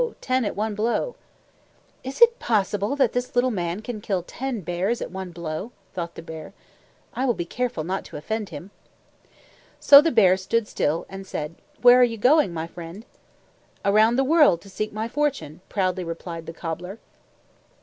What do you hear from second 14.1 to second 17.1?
the world to seek my fortune," proudly replied the cobbler.